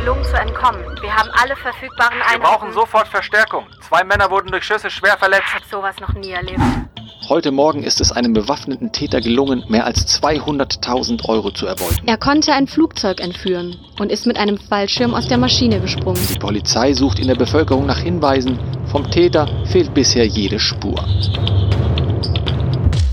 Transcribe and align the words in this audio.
gelungen 0.00 0.24
zu 0.24 0.34
entkommen. 0.34 0.80
Wir 1.02 1.14
haben 1.14 1.28
alle 1.32 1.54
verfügbaren 1.56 2.20
Einheiten. 2.22 2.42
Wir 2.42 2.48
brauchen 2.48 2.72
sofort 2.72 3.08
Verstärkung. 3.08 3.66
Zwei 3.86 4.02
Männer 4.04 4.30
wurden 4.30 4.50
durch 4.50 4.64
Schüsse 4.64 4.90
schwer 4.90 5.16
verletzt. 5.18 5.44
Ich 5.48 5.54
habe 5.54 5.64
sowas 5.70 5.96
noch 6.00 6.14
nie 6.14 6.30
erlebt. 6.30 6.60
Heute 7.28 7.52
Morgen 7.52 7.82
ist 7.82 8.00
es 8.00 8.10
einem 8.10 8.32
bewaffneten 8.32 8.92
Täter 8.92 9.20
gelungen, 9.20 9.62
mehr 9.68 9.84
als 9.84 10.22
200.000 10.22 11.28
Euro 11.28 11.50
zu 11.50 11.66
erbeuten. 11.66 12.06
Er 12.06 12.16
konnte 12.16 12.52
ein 12.52 12.66
Flugzeug 12.66 13.20
entführen 13.20 13.76
und 14.00 14.10
ist 14.10 14.26
mit 14.26 14.36
einem 14.36 14.58
Fallschirm 14.58 15.14
aus 15.14 15.28
der 15.28 15.38
Maschine 15.38 15.80
gesprungen. 15.80 16.20
Die 16.32 16.38
Polizei 16.38 16.94
sucht 16.94 17.18
in 17.18 17.28
der 17.28 17.36
Bevölkerung 17.36 17.86
nach 17.86 17.98
Hinweisen. 17.98 18.58
Vom 18.90 19.08
Täter 19.10 19.48
fehlt 19.66 19.94
bisher 19.94 20.26
jede 20.26 20.58
Spur. 20.58 21.04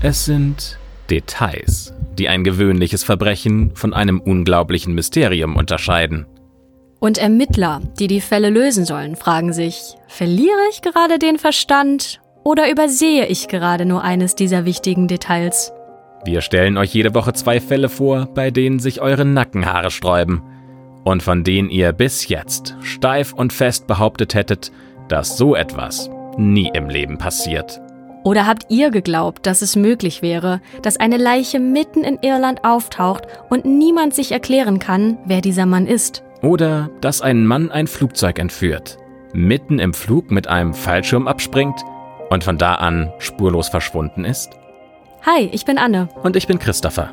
Es 0.00 0.24
sind 0.24 0.78
Details, 1.10 1.92
die 2.18 2.28
ein 2.28 2.44
gewöhnliches 2.44 3.04
Verbrechen 3.04 3.72
von 3.74 3.92
einem 3.92 4.20
unglaublichen 4.20 4.94
Mysterium 4.94 5.56
unterscheiden. 5.56 6.26
Und 7.00 7.18
Ermittler, 7.18 7.80
die 8.00 8.08
die 8.08 8.20
Fälle 8.20 8.50
lösen 8.50 8.84
sollen, 8.84 9.14
fragen 9.14 9.52
sich, 9.52 9.94
verliere 10.08 10.58
ich 10.70 10.82
gerade 10.82 11.18
den 11.20 11.38
Verstand 11.38 12.20
oder 12.42 12.70
übersehe 12.70 13.26
ich 13.26 13.46
gerade 13.46 13.84
nur 13.84 14.02
eines 14.02 14.34
dieser 14.34 14.64
wichtigen 14.64 15.06
Details? 15.06 15.72
Wir 16.24 16.40
stellen 16.40 16.76
euch 16.76 16.92
jede 16.92 17.14
Woche 17.14 17.32
zwei 17.34 17.60
Fälle 17.60 17.88
vor, 17.88 18.26
bei 18.34 18.50
denen 18.50 18.80
sich 18.80 19.00
eure 19.00 19.24
Nackenhaare 19.24 19.92
sträuben 19.92 20.42
und 21.04 21.22
von 21.22 21.44
denen 21.44 21.70
ihr 21.70 21.92
bis 21.92 22.28
jetzt 22.28 22.76
steif 22.82 23.32
und 23.32 23.52
fest 23.52 23.86
behauptet 23.86 24.34
hättet, 24.34 24.72
dass 25.08 25.38
so 25.38 25.54
etwas 25.54 26.10
nie 26.36 26.70
im 26.74 26.88
Leben 26.88 27.16
passiert. 27.16 27.80
Oder 28.24 28.46
habt 28.46 28.66
ihr 28.70 28.90
geglaubt, 28.90 29.46
dass 29.46 29.62
es 29.62 29.76
möglich 29.76 30.20
wäre, 30.20 30.60
dass 30.82 30.98
eine 30.98 31.16
Leiche 31.16 31.60
mitten 31.60 32.02
in 32.02 32.18
Irland 32.20 32.64
auftaucht 32.64 33.22
und 33.48 33.64
niemand 33.64 34.14
sich 34.14 34.32
erklären 34.32 34.80
kann, 34.80 35.16
wer 35.24 35.40
dieser 35.40 35.66
Mann 35.66 35.86
ist? 35.86 36.24
Oder 36.42 36.90
dass 37.00 37.20
ein 37.20 37.46
Mann 37.46 37.70
ein 37.70 37.86
Flugzeug 37.86 38.38
entführt, 38.38 38.98
mitten 39.32 39.78
im 39.78 39.92
Flug 39.92 40.30
mit 40.30 40.46
einem 40.46 40.72
Fallschirm 40.72 41.26
abspringt 41.26 41.80
und 42.30 42.44
von 42.44 42.58
da 42.58 42.74
an 42.74 43.12
spurlos 43.18 43.68
verschwunden 43.68 44.24
ist? 44.24 44.50
Hi, 45.26 45.48
ich 45.52 45.64
bin 45.64 45.78
Anne. 45.78 46.08
Und 46.22 46.36
ich 46.36 46.46
bin 46.46 46.58
Christopher. 46.58 47.12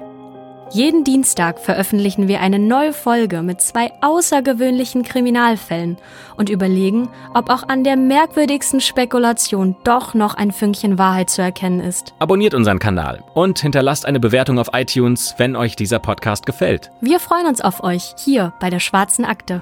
Jeden 0.71 1.03
Dienstag 1.03 1.59
veröffentlichen 1.59 2.27
wir 2.27 2.41
eine 2.41 2.59
neue 2.59 2.91
Folge 2.91 3.43
mit 3.43 3.61
zwei 3.61 3.91
außergewöhnlichen 4.01 5.03
Kriminalfällen 5.03 5.97
und 6.37 6.49
überlegen, 6.49 7.07
ob 7.33 7.49
auch 7.49 7.67
an 7.69 7.83
der 7.83 7.95
merkwürdigsten 7.95 8.81
Spekulation 8.81 9.75
doch 9.83 10.13
noch 10.13 10.33
ein 10.33 10.51
Fünkchen 10.51 10.97
Wahrheit 10.97 11.29
zu 11.29 11.41
erkennen 11.41 11.79
ist. 11.79 12.13
Abonniert 12.19 12.53
unseren 12.53 12.79
Kanal 12.79 13.23
und 13.33 13.59
hinterlasst 13.59 14.05
eine 14.05 14.19
Bewertung 14.19 14.57
auf 14.57 14.69
iTunes, 14.73 15.35
wenn 15.37 15.55
euch 15.55 15.75
dieser 15.75 15.99
Podcast 15.99 16.45
gefällt. 16.45 16.91
Wir 16.99 17.19
freuen 17.19 17.47
uns 17.47 17.61
auf 17.61 17.83
euch 17.83 18.15
hier 18.17 18.53
bei 18.59 18.69
der 18.69 18.79
Schwarzen 18.79 19.23
Akte. 19.23 19.61